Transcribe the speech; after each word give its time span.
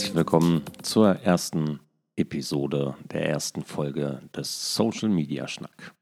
herzlich 0.00 0.16
willkommen 0.16 0.62
zur 0.80 1.10
ersten 1.16 1.78
Episode 2.16 2.94
der 3.12 3.28
ersten 3.28 3.62
Folge 3.62 4.22
des 4.34 4.74
Social 4.74 5.10
Media 5.10 5.46
Schnack. 5.46 5.94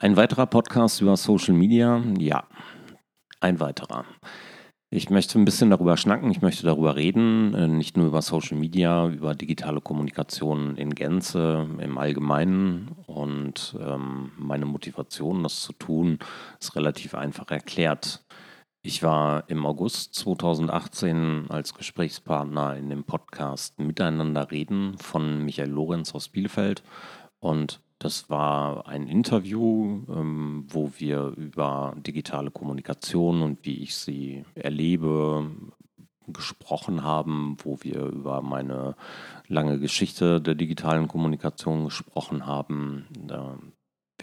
Ein 0.00 0.16
weiterer 0.16 0.46
Podcast 0.46 1.00
über 1.00 1.16
Social 1.16 1.54
Media? 1.54 2.02
Ja, 2.18 2.42
ein 3.38 3.60
weiterer. 3.60 4.04
Ich 4.90 5.10
möchte 5.10 5.38
ein 5.38 5.44
bisschen 5.44 5.70
darüber 5.70 5.96
schnacken, 5.96 6.28
ich 6.32 6.42
möchte 6.42 6.66
darüber 6.66 6.96
reden, 6.96 7.54
äh, 7.54 7.68
nicht 7.68 7.96
nur 7.96 8.08
über 8.08 8.20
Social 8.20 8.58
Media, 8.58 9.06
über 9.06 9.36
digitale 9.36 9.80
Kommunikation 9.80 10.76
in 10.76 10.92
Gänze, 10.92 11.68
im 11.78 11.98
Allgemeinen. 11.98 12.96
Und 13.06 13.76
ähm, 13.80 14.32
meine 14.36 14.66
Motivation, 14.66 15.44
das 15.44 15.60
zu 15.60 15.72
tun, 15.72 16.18
ist 16.58 16.74
relativ 16.74 17.14
einfach 17.14 17.48
erklärt. 17.52 18.24
Ich 18.86 19.02
war 19.02 19.48
im 19.48 19.64
August 19.64 20.14
2018 20.14 21.46
als 21.48 21.72
Gesprächspartner 21.72 22.76
in 22.76 22.90
dem 22.90 23.04
Podcast 23.04 23.78
Miteinander 23.80 24.50
reden 24.50 24.98
von 24.98 25.42
Michael 25.42 25.70
Lorenz 25.70 26.14
aus 26.14 26.28
Bielefeld 26.28 26.82
und 27.40 27.80
das 27.98 28.28
war 28.28 28.86
ein 28.86 29.06
Interview, 29.06 30.02
ähm, 30.14 30.66
wo 30.68 30.92
wir 30.98 31.32
über 31.34 31.94
digitale 31.96 32.50
Kommunikation 32.50 33.40
und 33.40 33.64
wie 33.64 33.82
ich 33.82 33.96
sie 33.96 34.44
erlebe 34.54 35.50
gesprochen 36.28 37.02
haben, 37.02 37.56
wo 37.64 37.78
wir 37.80 38.02
über 38.04 38.42
meine 38.42 38.96
lange 39.48 39.78
Geschichte 39.78 40.42
der 40.42 40.56
digitalen 40.56 41.08
Kommunikation 41.08 41.84
gesprochen 41.84 42.44
haben. 42.44 43.06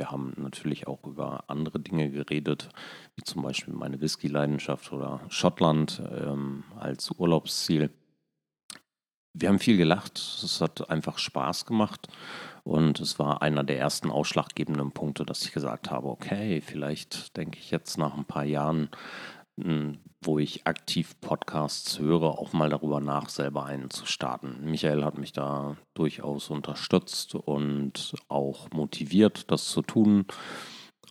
Wir 0.02 0.10
haben 0.10 0.34
natürlich 0.38 0.88
auch 0.88 1.05
über 1.05 1.44
andere 1.46 1.80
Dinge 1.80 2.10
geredet, 2.10 2.70
wie 3.16 3.22
zum 3.22 3.44
Beispiel 3.44 3.76
meine 3.76 4.02
Whisky-Leidenschaft 4.02 4.91
oder 4.91 5.21
Schottland 5.30 6.02
ähm, 6.12 6.63
als 6.80 7.12
Urlaubsziel. 7.12 7.91
Wir 9.34 9.49
haben 9.49 9.60
viel 9.60 9.77
gelacht, 9.77 10.18
es 10.18 10.60
hat 10.60 10.90
einfach 10.90 11.20
Spaß 11.20 11.68
gemacht 11.68 12.08
und 12.63 12.99
es 12.99 13.20
war 13.20 13.43
einer 13.43 13.63
der 13.63 13.77
ersten 13.77 14.10
ausschlaggebenden 14.10 14.91
Punkte, 14.91 15.24
dass 15.24 15.46
ich 15.46 15.52
gesagt 15.52 15.91
habe, 15.91 16.08
okay, 16.08 16.62
vielleicht 16.62 17.38
denke 17.38 17.60
ich 17.60 17.70
jetzt 17.70 17.99
nach 17.99 18.18
ein 18.18 18.26
paar 18.26 18.46
Jahren 18.46 18.90
wo 20.24 20.38
ich 20.38 20.68
aktiv 20.68 21.20
Podcasts 21.20 22.00
höre, 22.00 22.40
auch 22.40 22.54
mal 22.54 22.70
darüber 22.70 23.00
nach, 23.00 23.30
selber 23.30 23.66
einen 23.66 23.90
zu 23.90 24.05
starten. 24.05 24.60
Michael 24.64 25.04
hat 25.04 25.18
mich 25.18 25.34
da 25.34 25.77
durchaus 25.94 26.50
unterstützt 26.50 27.36
und 27.36 28.14
auch 28.27 28.70
motiviert, 28.72 29.49
das 29.52 29.70
zu 29.70 29.82
tun. 29.82 30.26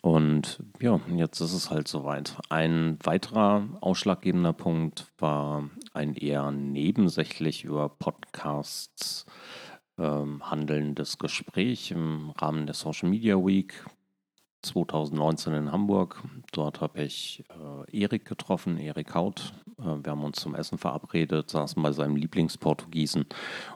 Und 0.03 0.62
ja, 0.81 0.98
jetzt 1.14 1.41
ist 1.41 1.53
es 1.53 1.70
halt 1.70 1.88
soweit. 1.88 2.36
Ein 2.48 2.98
weiterer 3.03 3.69
ausschlaggebender 3.81 4.53
Punkt 4.53 5.06
war 5.19 5.69
ein 5.92 6.14
eher 6.14 6.50
nebensächlich 6.53 7.64
über 7.64 7.88
Podcasts 7.88 9.27
ähm, 9.98 10.48
handelndes 10.48 11.19
Gespräch 11.19 11.91
im 11.91 12.31
Rahmen 12.31 12.66
der 12.66 12.75
Social 12.75 13.11
Media 13.11 13.36
Week. 13.36 13.84
2019 14.62 15.55
in 15.55 15.72
Hamburg. 15.72 16.22
Dort 16.53 16.80
habe 16.80 17.03
ich 17.03 17.44
äh, 17.50 17.98
Erik 17.98 18.25
getroffen, 18.25 18.78
Erik 18.78 19.14
Haut. 19.14 19.55
Äh, 19.78 20.05
wir 20.05 20.12
haben 20.12 20.25
uns 20.25 20.41
zum 20.41 20.55
Essen 20.55 20.78
verabredet, 20.78 21.50
saßen 21.50 21.83
bei 21.83 21.92
seinem 21.92 22.16
Lieblingsportugiesen 22.16 23.27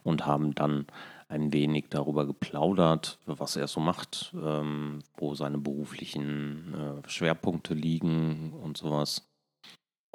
und 0.02 0.26
haben 0.26 0.54
dann 0.54 0.86
ein 1.28 1.52
wenig 1.52 1.86
darüber 1.90 2.26
geplaudert, 2.26 3.18
was 3.26 3.56
er 3.56 3.66
so 3.66 3.80
macht, 3.80 4.34
ähm, 4.40 5.00
wo 5.16 5.34
seine 5.34 5.58
beruflichen 5.58 6.74
äh, 6.74 7.08
Schwerpunkte 7.08 7.74
liegen 7.74 8.52
und 8.52 8.76
sowas. 8.76 9.28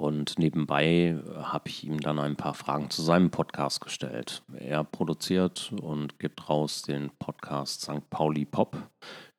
Und 0.00 0.38
nebenbei 0.38 1.20
habe 1.36 1.68
ich 1.68 1.84
ihm 1.84 2.00
dann 2.00 2.18
ein 2.18 2.34
paar 2.34 2.54
Fragen 2.54 2.88
zu 2.88 3.02
seinem 3.02 3.30
Podcast 3.30 3.82
gestellt. 3.82 4.42
Er 4.56 4.82
produziert 4.82 5.74
und 5.78 6.18
gibt 6.18 6.48
raus 6.48 6.80
den 6.80 7.10
Podcast 7.18 7.82
St. 7.82 8.08
Pauli 8.08 8.46
Pop 8.46 8.78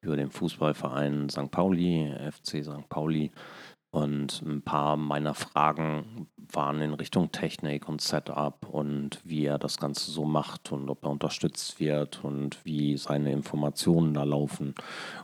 über 0.02 0.18
den 0.18 0.32
Fußballverein 0.32 1.30
St. 1.30 1.52
Pauli, 1.52 2.12
FC 2.32 2.64
St. 2.64 2.90
Pauli. 2.90 3.32
Und 3.94 4.42
ein 4.46 4.62
paar 4.62 4.96
meiner 4.96 5.34
Fragen 5.34 6.28
waren 6.38 6.82
in 6.82 6.94
Richtung 6.94 7.32
Technik 7.34 7.90
und 7.90 8.00
Setup 8.00 8.66
und 8.70 9.20
wie 9.26 9.46
er 9.46 9.60
das 9.60 9.78
Ganze 9.78 10.12
so 10.12 10.24
macht 10.24 10.72
und 10.72 10.90
ob 10.90 11.04
er 11.04 11.10
unterstützt 11.10 11.80
wird 11.82 12.24
und 12.24 12.64
wie 12.64 12.96
seine 12.96 13.34
Informationen 13.34 14.14
da 14.14 14.24
laufen. 14.24 14.76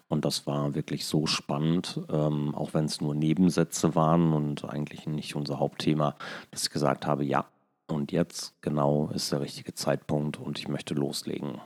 Und 0.09 0.25
das 0.25 0.47
war 0.47 0.75
wirklich 0.75 1.05
so 1.05 1.27
spannend, 1.27 2.01
ähm, 2.09 2.53
auch 2.55 2.73
wenn 2.73 2.85
es 2.85 2.99
nur 2.99 3.15
Nebensätze 3.15 3.95
waren 3.95 4.33
und 4.33 4.65
eigentlich 4.65 5.07
nicht 5.07 5.37
unser 5.37 5.59
Hauptthema, 5.59 6.15
dass 6.51 6.63
ich 6.63 6.69
gesagt 6.69 7.05
habe, 7.05 7.23
ja, 7.23 7.45
und 7.89 8.11
jetzt 8.11 8.61
genau 8.61 9.09
ist 9.13 9.31
der 9.31 9.39
richtige 9.39 9.75
Zeitpunkt 9.75 10.37
und 10.37 10.59
ich 10.59 10.67
möchte 10.67 10.93
loslegen 10.93 11.61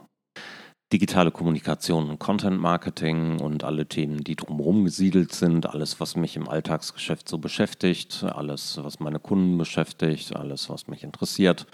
digitale 0.92 1.32
Kommunikation 1.32 2.10
und 2.10 2.20
Content 2.20 2.60
Marketing 2.60 3.40
und 3.40 3.64
alle 3.64 3.86
Themen, 3.86 4.24
die 4.24 4.36
drumherum 4.36 4.84
gesiedelt 4.84 5.34
sind, 5.34 5.66
alles, 5.66 6.00
was 6.00 6.16
mich 6.16 6.36
im 6.36 6.50
Alltagsgeschäft 6.50 7.30
so 7.30 7.38
beschäftigt, 7.38 8.24
alles, 8.24 8.80
was 8.84 9.00
meine 9.00 9.20
Kunden 9.20 9.58
beschäftigt, 9.58 10.36
alles, 10.36 10.70
was 10.70 10.88
mich 10.88 11.04
interessiert. 11.04 11.66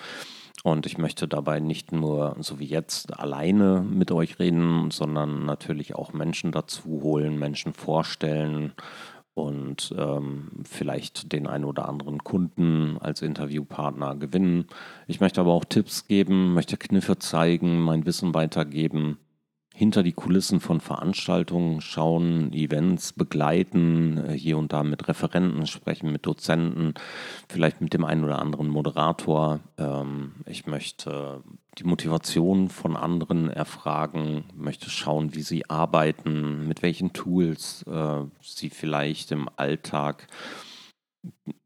Und 0.63 0.85
ich 0.85 0.97
möchte 0.97 1.27
dabei 1.27 1.59
nicht 1.59 1.91
nur, 1.91 2.35
so 2.39 2.59
wie 2.59 2.65
jetzt, 2.65 3.17
alleine 3.17 3.81
mit 3.81 4.11
euch 4.11 4.39
reden, 4.39 4.91
sondern 4.91 5.45
natürlich 5.45 5.95
auch 5.95 6.13
Menschen 6.13 6.51
dazu 6.51 7.01
holen, 7.01 7.39
Menschen 7.39 7.73
vorstellen 7.73 8.73
und 9.37 9.93
ähm, 9.97 10.47
vielleicht 10.63 11.31
den 11.31 11.45
einen 11.45 11.65
oder 11.65 11.87
anderen 11.87 12.23
Kunden 12.23 12.97
als 12.99 13.21
Interviewpartner 13.21 14.15
gewinnen. 14.15 14.65
Ich 15.05 15.19
möchte 15.19 15.41
aber 15.41 15.53
auch 15.53 15.65
Tipps 15.65 16.07
geben, 16.07 16.53
möchte 16.55 16.75
Kniffe 16.77 17.19
zeigen, 17.19 17.81
mein 17.81 18.05
Wissen 18.05 18.33
weitergeben 18.33 19.19
hinter 19.77 20.01
die 20.01 20.13
Kulissen 20.13 20.59
von 20.59 20.81
Veranstaltungen 20.81 21.81
schauen, 21.81 22.51
Events 22.51 23.13
begleiten, 23.13 24.17
äh, 24.17 24.33
hier 24.33 24.57
und 24.57 24.73
da 24.73 24.81
mit 24.81 25.07
Referenten 25.07 25.67
sprechen, 25.67 26.11
mit 26.11 26.25
Dozenten, 26.25 26.95
vielleicht 27.47 27.79
mit 27.79 27.93
dem 27.93 28.03
einen 28.03 28.23
oder 28.23 28.39
anderen 28.39 28.69
Moderator. 28.69 29.59
Ähm, 29.77 30.31
ich 30.47 30.65
möchte 30.65 31.43
die 31.77 31.83
Motivation 31.83 32.69
von 32.69 32.97
anderen 32.97 33.51
erfragen, 33.51 34.45
möchte 34.55 34.89
schauen, 34.89 35.35
wie 35.35 35.43
sie 35.43 35.69
arbeiten, 35.69 36.67
mit 36.67 36.81
welchen 36.81 37.13
Tools 37.13 37.83
äh, 37.83 38.23
sie 38.41 38.71
vielleicht 38.71 39.31
im 39.31 39.47
Alltag 39.57 40.27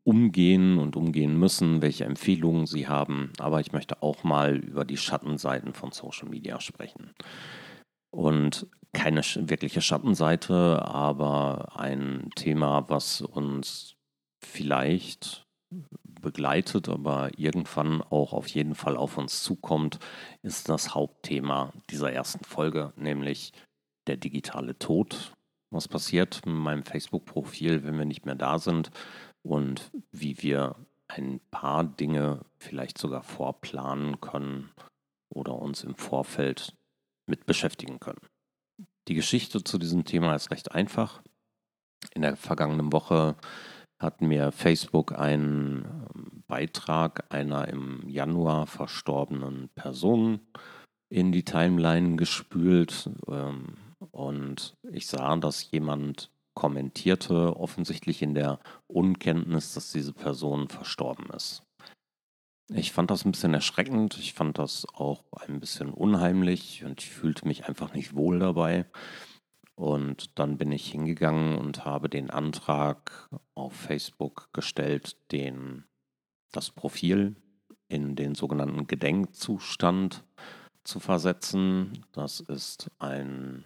umgehen 0.03 0.79
und 0.79 0.97
umgehen 0.97 1.39
müssen, 1.39 1.81
welche 1.81 2.03
Empfehlungen 2.03 2.65
sie 2.65 2.89
haben. 2.89 3.31
Aber 3.39 3.61
ich 3.61 3.71
möchte 3.71 4.03
auch 4.03 4.25
mal 4.25 4.57
über 4.57 4.83
die 4.83 4.97
Schattenseiten 4.97 5.73
von 5.73 5.93
Social 5.93 6.27
Media 6.27 6.59
sprechen 6.59 7.11
und 8.11 8.67
keine 8.93 9.21
wirkliche 9.21 9.81
Schattenseite, 9.81 10.83
aber 10.85 11.79
ein 11.79 12.29
Thema, 12.35 12.89
was 12.89 13.21
uns 13.21 13.95
vielleicht 14.39 15.47
begleitet, 16.21 16.89
aber 16.89 17.31
irgendwann 17.37 18.01
auch 18.01 18.33
auf 18.33 18.47
jeden 18.47 18.75
Fall 18.75 18.97
auf 18.97 19.17
uns 19.17 19.43
zukommt, 19.43 19.99
ist 20.43 20.69
das 20.69 20.93
Hauptthema 20.93 21.73
dieser 21.89 22.11
ersten 22.11 22.43
Folge, 22.43 22.93
nämlich 22.95 23.53
der 24.07 24.17
digitale 24.17 24.77
Tod. 24.77 25.33
Was 25.71 25.87
passiert 25.87 26.45
mit 26.45 26.55
meinem 26.55 26.83
Facebook-Profil, 26.83 27.83
wenn 27.83 27.97
wir 27.97 28.05
nicht 28.05 28.25
mehr 28.25 28.35
da 28.35 28.59
sind 28.59 28.91
und 29.41 29.89
wie 30.11 30.41
wir 30.43 30.75
ein 31.07 31.39
paar 31.49 31.83
Dinge 31.83 32.41
vielleicht 32.57 32.97
sogar 32.97 33.23
vorplanen 33.23 34.19
können 34.19 34.69
oder 35.29 35.55
uns 35.55 35.83
im 35.83 35.95
Vorfeld 35.95 36.75
mit 37.27 37.45
beschäftigen 37.45 37.99
können. 37.99 38.21
Die 39.07 39.15
Geschichte 39.15 39.63
zu 39.63 39.77
diesem 39.77 40.05
Thema 40.05 40.35
ist 40.35 40.51
recht 40.51 40.71
einfach. 40.71 41.21
In 42.13 42.21
der 42.21 42.35
vergangenen 42.35 42.91
Woche 42.91 43.35
hat 43.99 44.21
mir 44.21 44.51
Facebook 44.51 45.17
einen 45.17 45.85
ähm, 46.15 46.43
Beitrag 46.47 47.31
einer 47.31 47.67
im 47.67 48.07
Januar 48.09 48.65
verstorbenen 48.67 49.69
Person 49.75 50.39
in 51.09 51.31
die 51.31 51.45
Timeline 51.45 52.15
gespült 52.15 53.09
ähm, 53.27 53.75
und 54.11 54.75
ich 54.91 55.07
sah, 55.07 55.35
dass 55.37 55.69
jemand 55.69 56.31
kommentierte, 56.55 57.55
offensichtlich 57.55 58.21
in 58.21 58.33
der 58.33 58.59
Unkenntnis, 58.87 59.73
dass 59.73 59.91
diese 59.91 60.13
Person 60.13 60.67
verstorben 60.67 61.29
ist. 61.35 61.63
Ich 62.73 62.93
fand 62.93 63.11
das 63.11 63.25
ein 63.25 63.33
bisschen 63.33 63.53
erschreckend. 63.53 64.17
Ich 64.17 64.33
fand 64.33 64.57
das 64.57 64.87
auch 64.93 65.25
ein 65.33 65.59
bisschen 65.59 65.89
unheimlich 65.89 66.85
und 66.85 67.01
ich 67.01 67.09
fühlte 67.09 67.45
mich 67.45 67.67
einfach 67.67 67.93
nicht 67.93 68.15
wohl 68.15 68.39
dabei. 68.39 68.85
Und 69.75 70.39
dann 70.39 70.57
bin 70.57 70.71
ich 70.71 70.89
hingegangen 70.89 71.57
und 71.57 71.83
habe 71.83 72.07
den 72.07 72.29
Antrag 72.29 73.29
auf 73.55 73.73
Facebook 73.73 74.49
gestellt, 74.53 75.17
den, 75.31 75.83
das 76.53 76.71
Profil 76.71 77.35
in 77.89 78.15
den 78.15 78.35
sogenannten 78.35 78.87
Gedenkzustand 78.87 80.23
zu 80.85 81.01
versetzen. 81.01 82.05
Das 82.13 82.39
ist 82.39 82.89
eine 82.99 83.65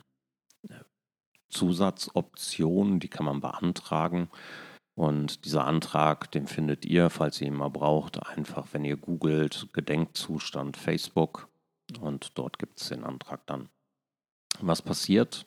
Zusatzoption, 1.50 3.00
die 3.00 3.10
kann 3.10 3.26
man 3.26 3.40
beantragen 3.40 4.30
Und 4.96 5.44
dieser 5.44 5.66
Antrag, 5.66 6.32
den 6.32 6.48
findet 6.48 6.86
ihr, 6.86 7.10
falls 7.10 7.42
ihr 7.42 7.48
ihn 7.48 7.56
mal 7.56 7.70
braucht, 7.70 8.26
einfach, 8.26 8.68
wenn 8.72 8.86
ihr 8.86 8.96
googelt 8.96 9.68
Gedenkzustand 9.74 10.78
Facebook 10.78 11.50
und 12.00 12.38
dort 12.38 12.60
gibt 12.60 12.80
es 12.80 12.90
den 12.90 13.04
Antrag 13.04 13.46
dann. 13.46 13.70
Was 14.62 14.82
passiert, 14.82 15.46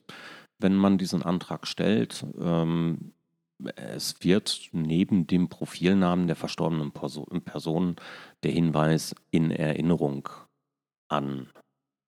wenn 0.59 0.77
man 0.77 0.99
diesen 0.99 1.23
Antrag 1.23 1.67
stellt? 1.67 2.27
Ähm, 2.39 3.15
es 3.75 4.23
wird 4.23 4.69
neben 4.73 5.27
dem 5.27 5.49
Profilnamen 5.49 6.27
der 6.27 6.37
verstorbenen 6.37 6.93
Person 6.93 7.97
der 8.43 8.53
Hinweis 8.53 9.15
in 9.31 9.50
Erinnerung 9.50 10.29
an 11.09 11.49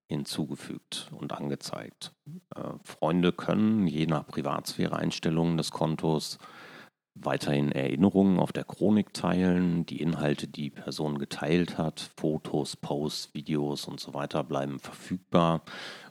hinzugefügt 0.08 1.10
und 1.12 1.32
angezeigt. 1.32 2.12
Äh, 2.54 2.62
Freunde 2.82 3.32
können 3.32 3.86
je 3.86 4.06
nach 4.06 4.26
Privatsphäre-Einstellungen 4.26 5.56
des 5.56 5.70
Kontos 5.70 6.38
weiterhin 7.24 7.72
Erinnerungen 7.72 8.38
auf 8.38 8.52
der 8.52 8.64
Chronik 8.64 9.12
teilen. 9.14 9.86
Die 9.86 10.00
Inhalte, 10.00 10.48
die 10.48 10.70
Person 10.70 11.18
geteilt 11.18 11.78
hat, 11.78 12.10
Fotos, 12.16 12.76
Posts, 12.76 13.34
Videos 13.34 13.86
und 13.86 14.00
so 14.00 14.14
weiter 14.14 14.44
bleiben 14.44 14.78
verfügbar 14.78 15.62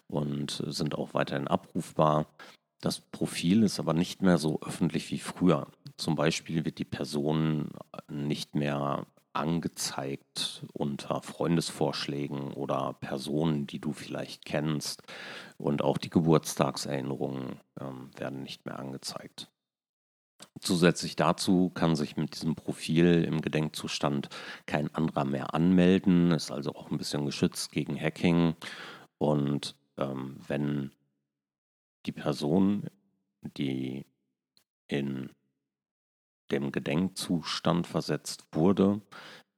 und 0.08 0.64
sind 0.68 0.96
auch 0.96 1.14
weiterhin 1.14 1.48
abrufbar. 1.48 2.28
Das 2.82 3.02
Profil 3.02 3.64
ist 3.64 3.80
aber 3.80 3.94
nicht 3.94 4.22
mehr 4.22 4.38
so 4.38 4.62
öffentlich 4.62 5.12
wie 5.12 5.20
früher. 5.20 5.68
Zum 5.98 6.16
Beispiel 6.16 6.64
wird 6.64 6.80
die 6.80 6.86
Person 6.86 7.70
nicht 8.08 8.56
mehr 8.56 9.06
angezeigt 9.34 10.66
unter 10.74 11.22
Freundesvorschlägen 11.22 12.54
oder 12.54 12.94
Personen, 13.00 13.68
die 13.68 13.80
du 13.80 13.94
vielleicht 13.94 14.46
kennst. 14.46 15.04
Und 15.58 15.82
auch 15.82 15.98
die 15.98 16.10
Geburtstagserinnerungen 16.10 17.60
ähm, 17.80 18.10
werden 18.18 18.44
nicht 18.44 18.66
mehr 18.66 18.80
angezeigt. 18.80 19.50
Zusätzlich 20.62 21.16
dazu 21.16 21.70
kann 21.70 21.96
sich 21.96 22.18
mit 22.18 22.36
diesem 22.36 22.56
Profil 22.56 23.24
im 23.24 23.42
Gedenkzustand 23.42 24.30
kein 24.66 24.94
anderer 24.94 25.26
mehr 25.26 25.54
anmelden, 25.54 26.32
ist 26.32 26.52
also 26.52 26.76
auch 26.76 26.92
ein 26.92 26.98
bisschen 26.98 27.26
geschützt 27.26 27.72
gegen 27.72 28.00
Hacking. 28.00 28.56
Und 29.18 29.76
ähm, 29.98 30.38
wenn 30.48 30.92
die 32.06 32.12
Person, 32.12 32.90
die 33.42 34.06
in 34.88 35.30
dem 36.52 36.72
Gedenkzustand 36.72 37.88
versetzt 37.88 38.46
wurde, 38.52 39.02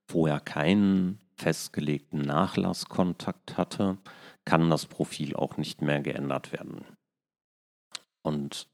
vorher 0.10 0.40
keinen 0.40 1.20
festgelegten 1.36 2.22
Nachlasskontakt 2.22 3.58
hatte, 3.58 3.98
kann 4.46 4.70
das 4.70 4.86
Profil 4.86 5.36
auch 5.36 5.58
nicht 5.58 5.82
mehr 5.82 6.02
geändert 6.02 6.52
werden. 6.52 6.86
Und 8.22 8.71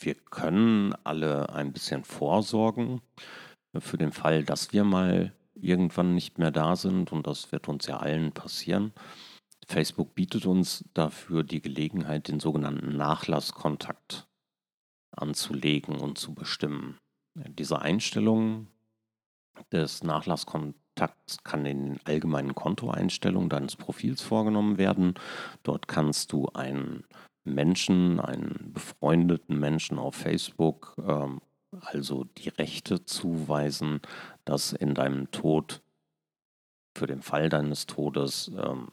wir 0.00 0.14
können 0.14 0.94
alle 1.04 1.50
ein 1.50 1.72
bisschen 1.72 2.04
vorsorgen 2.04 3.00
für 3.78 3.98
den 3.98 4.12
Fall, 4.12 4.44
dass 4.44 4.72
wir 4.72 4.84
mal 4.84 5.32
irgendwann 5.54 6.14
nicht 6.14 6.38
mehr 6.38 6.50
da 6.50 6.76
sind 6.76 7.12
und 7.12 7.26
das 7.26 7.52
wird 7.52 7.68
uns 7.68 7.86
ja 7.86 7.98
allen 7.98 8.32
passieren. 8.32 8.92
Facebook 9.66 10.14
bietet 10.14 10.46
uns 10.46 10.84
dafür 10.94 11.42
die 11.44 11.60
Gelegenheit, 11.60 12.28
den 12.28 12.40
sogenannten 12.40 12.96
Nachlasskontakt 12.96 14.26
anzulegen 15.10 15.96
und 15.96 16.16
zu 16.16 16.34
bestimmen. 16.34 16.96
Diese 17.34 17.80
Einstellung 17.80 18.68
des 19.72 20.02
Nachlasskontakts 20.02 21.44
kann 21.44 21.66
in 21.66 21.84
den 21.84 22.00
allgemeinen 22.04 22.54
Kontoeinstellungen 22.54 23.48
deines 23.48 23.76
Profils 23.76 24.22
vorgenommen 24.22 24.78
werden. 24.78 25.14
Dort 25.62 25.88
kannst 25.88 26.32
du 26.32 26.46
einen 26.48 27.04
Menschen, 27.48 28.20
einen 28.20 28.72
befreundeten 28.72 29.58
Menschen 29.58 29.98
auf 29.98 30.14
Facebook, 30.14 30.94
ähm, 31.06 31.40
also 31.80 32.24
die 32.24 32.48
Rechte 32.48 33.04
zuweisen, 33.04 34.00
dass 34.44 34.72
in 34.72 34.94
deinem 34.94 35.30
Tod, 35.30 35.82
für 36.96 37.06
den 37.06 37.22
Fall 37.22 37.48
deines 37.48 37.86
Todes, 37.86 38.50
ähm, 38.56 38.88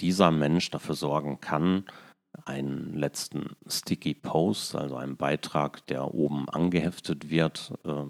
dieser 0.00 0.30
Mensch 0.30 0.70
dafür 0.70 0.94
sorgen 0.94 1.40
kann, 1.40 1.84
einen 2.44 2.94
letzten 2.94 3.56
Sticky 3.66 4.14
Post, 4.14 4.76
also 4.76 4.96
einen 4.96 5.16
Beitrag, 5.16 5.86
der 5.86 6.14
oben 6.14 6.48
angeheftet 6.48 7.30
wird, 7.30 7.72
äh, 7.84 8.04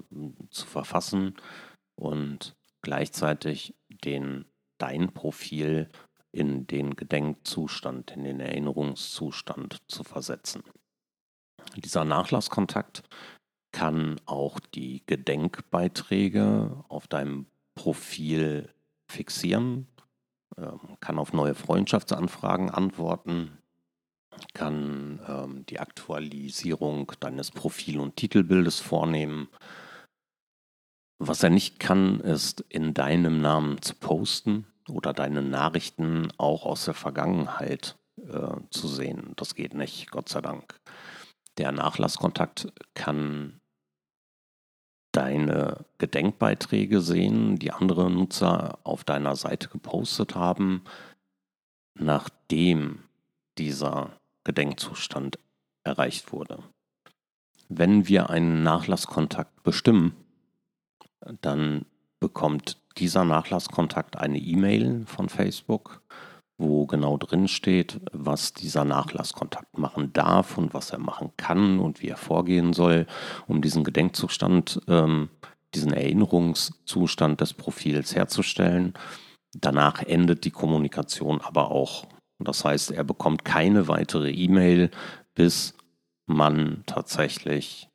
zu 0.50 0.66
verfassen 0.66 1.36
und 1.94 2.56
gleichzeitig 2.82 3.74
den 3.88 4.44
dein 4.78 5.12
Profil 5.12 5.88
in 6.32 6.66
den 6.66 6.96
Gedenkzustand, 6.96 8.10
in 8.10 8.24
den 8.24 8.40
Erinnerungszustand 8.40 9.78
zu 9.88 10.04
versetzen. 10.04 10.62
Dieser 11.76 12.04
Nachlasskontakt 12.04 13.02
kann 13.72 14.20
auch 14.26 14.60
die 14.60 15.02
Gedenkbeiträge 15.06 16.84
auf 16.88 17.08
deinem 17.08 17.46
Profil 17.74 18.72
fixieren, 19.10 19.86
ähm, 20.56 20.96
kann 21.00 21.18
auf 21.18 21.32
neue 21.32 21.54
Freundschaftsanfragen 21.54 22.70
antworten, 22.70 23.58
kann 24.54 25.20
ähm, 25.26 25.66
die 25.66 25.80
Aktualisierung 25.80 27.12
deines 27.20 27.50
Profil- 27.50 28.00
und 28.00 28.16
Titelbildes 28.16 28.80
vornehmen. 28.80 29.48
Was 31.18 31.42
er 31.42 31.50
nicht 31.50 31.78
kann, 31.78 32.20
ist 32.20 32.60
in 32.68 32.94
deinem 32.94 33.40
Namen 33.40 33.80
zu 33.80 33.94
posten 33.94 34.66
oder 34.88 35.12
deine 35.12 35.42
Nachrichten 35.42 36.28
auch 36.38 36.64
aus 36.64 36.84
der 36.84 36.94
Vergangenheit 36.94 37.96
äh, 38.18 38.56
zu 38.70 38.88
sehen. 38.88 39.32
Das 39.36 39.54
geht 39.54 39.74
nicht, 39.74 40.10
Gott 40.10 40.28
sei 40.28 40.40
Dank. 40.40 40.80
Der 41.58 41.72
Nachlasskontakt 41.72 42.72
kann 42.94 43.60
deine 45.12 45.86
Gedenkbeiträge 45.98 47.00
sehen, 47.00 47.56
die 47.56 47.72
andere 47.72 48.10
Nutzer 48.10 48.78
auf 48.84 49.02
deiner 49.02 49.34
Seite 49.34 49.68
gepostet 49.68 50.34
haben, 50.34 50.84
nachdem 51.94 53.02
dieser 53.56 54.10
Gedenkzustand 54.44 55.38
erreicht 55.84 56.32
wurde. 56.32 56.62
Wenn 57.68 58.06
wir 58.06 58.28
einen 58.28 58.62
Nachlasskontakt 58.62 59.62
bestimmen, 59.62 60.14
dann 61.40 61.86
bekommt 62.20 62.78
dieser 62.98 63.24
Nachlasskontakt 63.24 64.16
eine 64.16 64.38
E-Mail 64.38 65.04
von 65.06 65.28
Facebook, 65.28 66.02
wo 66.58 66.86
genau 66.86 67.18
drin 67.18 67.48
steht, 67.48 68.00
was 68.12 68.54
dieser 68.54 68.84
Nachlasskontakt 68.84 69.76
machen 69.76 70.12
darf 70.12 70.56
und 70.56 70.72
was 70.72 70.90
er 70.90 70.98
machen 70.98 71.32
kann 71.36 71.78
und 71.78 72.02
wie 72.02 72.08
er 72.08 72.16
vorgehen 72.16 72.72
soll, 72.72 73.06
um 73.46 73.60
diesen 73.60 73.84
Gedenkzustand, 73.84 74.80
ähm, 74.88 75.28
diesen 75.74 75.92
Erinnerungszustand 75.92 77.40
des 77.40 77.52
Profils 77.52 78.14
herzustellen. 78.14 78.94
Danach 79.54 80.02
endet 80.02 80.44
die 80.44 80.50
Kommunikation 80.50 81.40
aber 81.40 81.70
auch. 81.70 82.06
Das 82.38 82.64
heißt, 82.64 82.90
er 82.90 83.04
bekommt 83.04 83.44
keine 83.44 83.88
weitere 83.88 84.30
E-Mail, 84.30 84.90
bis 85.34 85.74
man 86.26 86.82
tatsächlich 86.86 87.88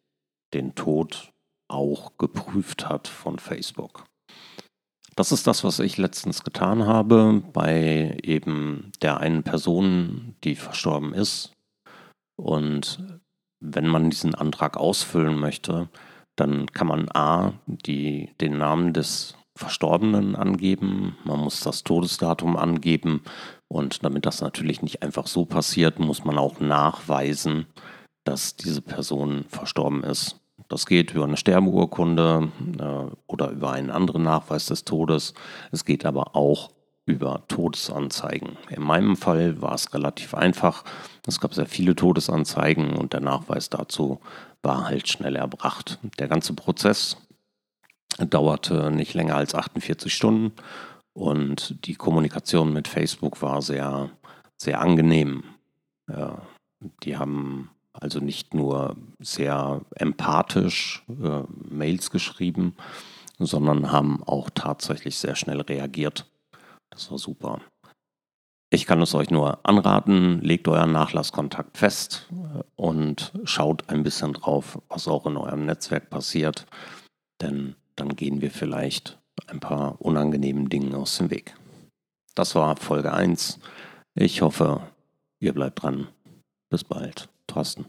den 0.54 0.76
Tod 0.76 1.32
auch 1.68 2.18
geprüft 2.18 2.90
hat 2.90 3.08
von 3.08 3.40
Facebook. 3.40 4.06
Das 5.22 5.32
ist 5.32 5.46
das, 5.46 5.64
was 5.64 5.78
ich 5.78 6.00
letztens 6.00 6.44
getan 6.44 6.88
habe 6.88 7.44
bei 7.54 8.18
eben 8.24 8.92
der 9.04 9.20
einen 9.20 9.44
Person, 9.44 10.34
die 10.44 10.56
verstorben 10.56 11.14
ist. 11.14 11.54
Und 12.38 13.22
wenn 13.60 13.88
man 13.88 14.10
diesen 14.10 14.34
Antrag 14.34 14.78
ausfüllen 14.78 15.40
möchte, 15.40 15.90
dann 16.36 16.66
kann 16.74 16.88
man 16.88 17.08
A, 17.14 17.54
die, 17.68 18.32
den 18.42 18.58
Namen 18.58 18.94
des 18.94 19.38
Verstorbenen 19.56 20.36
angeben, 20.36 21.16
man 21.24 21.40
muss 21.40 21.60
das 21.60 21.84
Todesdatum 21.84 22.58
angeben 22.58 23.22
und 23.68 24.04
damit 24.04 24.26
das 24.26 24.42
natürlich 24.42 24.82
nicht 24.82 25.04
einfach 25.04 25.28
so 25.28 25.46
passiert, 25.46 26.00
muss 26.00 26.26
man 26.26 26.40
auch 26.40 26.60
nachweisen, 26.60 27.68
dass 28.24 28.56
diese 28.56 28.82
Person 28.82 29.46
verstorben 29.50 30.04
ist. 30.04 30.41
Das 30.72 30.86
geht 30.86 31.14
über 31.14 31.26
eine 31.26 31.36
Sterbeurkunde 31.36 32.50
äh, 32.80 33.16
oder 33.28 33.50
über 33.50 33.74
einen 33.74 33.90
anderen 33.90 34.24
Nachweis 34.24 34.68
des 34.68 34.86
Todes. 34.86 35.34
Es 35.74 35.84
geht 35.84 36.06
aber 36.06 36.34
auch 36.34 36.72
über 37.06 37.44
Todesanzeigen. 37.50 38.58
In 38.70 38.82
meinem 38.82 39.18
Fall 39.18 39.62
war 39.62 39.74
es 39.74 39.94
relativ 39.94 40.34
einfach. 40.34 40.86
Es 41.28 41.42
gab 41.42 41.54
sehr 41.54 41.66
viele 41.66 41.94
Todesanzeigen 41.94 42.94
und 42.94 43.12
der 43.12 43.20
Nachweis 43.20 43.70
dazu 43.70 44.22
war 44.64 44.86
halt 44.86 45.10
schnell 45.10 45.36
erbracht. 45.36 46.00
Der 46.20 46.30
ganze 46.30 46.54
Prozess 46.54 47.18
dauerte 48.18 48.92
nicht 48.92 49.14
länger 49.14 49.36
als 49.36 49.54
48 49.54 50.14
Stunden 50.14 50.54
und 51.12 51.86
die 51.86 51.96
Kommunikation 51.96 52.72
mit 52.72 52.88
Facebook 52.88 53.42
war 53.42 53.62
sehr, 53.62 54.10
sehr 54.56 54.80
angenehm. 54.80 55.44
Ja, 56.08 56.44
die 57.04 57.18
haben 57.18 57.72
also 57.94 58.20
nicht 58.20 58.54
nur 58.54 58.96
sehr 59.20 59.82
empathisch 59.96 61.04
äh, 61.10 61.44
Mails 61.70 62.12
geschrieben, 62.12 62.76
sondern 63.40 63.92
haben 63.92 64.24
auch 64.24 64.50
tatsächlich 64.50 65.18
sehr 65.18 65.36
schnell 65.36 65.62
reagiert. 65.62 66.30
Das 66.90 67.12
war 67.12 67.18
super. 67.18 67.62
Ich 68.74 68.86
kann 68.86 69.02
es 69.02 69.14
euch 69.14 69.30
nur 69.30 69.60
anraten, 69.64 70.40
legt 70.42 70.68
euren 70.68 70.94
Nachlasskontakt 70.94 71.78
fest 71.78 72.30
und 72.78 73.34
schaut 73.44 73.90
ein 73.90 74.04
bisschen 74.04 74.32
drauf, 74.32 74.82
was 74.88 75.10
auch 75.10 75.26
in 75.26 75.36
eurem 75.36 75.66
Netzwerk 75.66 76.10
passiert, 76.10 76.68
denn 77.42 77.76
dann 77.98 78.16
gehen 78.16 78.40
wir 78.40 78.50
vielleicht 78.50 79.20
ein 79.48 79.60
paar 79.60 80.00
unangenehmen 80.00 80.70
Dingen 80.70 80.96
aus 80.96 81.18
dem 81.18 81.30
Weg. 81.32 81.54
Das 82.34 82.56
war 82.56 82.78
Folge 82.78 83.12
1. 83.12 83.60
Ich 84.16 84.42
hoffe, 84.42 84.82
ihr 85.40 85.54
bleibt 85.54 85.84
dran. 85.84 86.08
Bis 86.70 86.86
bald. 86.86 87.31
podkasten. 87.52 87.86